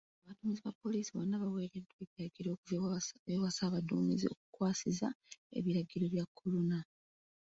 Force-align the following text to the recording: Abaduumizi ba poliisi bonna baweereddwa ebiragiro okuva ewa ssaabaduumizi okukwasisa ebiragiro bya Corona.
Abaduumizi 0.23 0.61
ba 0.63 0.73
poliisi 0.81 1.09
bonna 1.11 1.41
baweereddwa 1.43 1.95
ebiragiro 2.05 2.49
okuva 2.51 2.97
ewa 3.33 3.49
ssaabaduumizi 3.51 4.25
okukwasisa 4.33 5.07
ebiragiro 5.57 6.05
bya 6.13 6.25
Corona. 6.37 6.79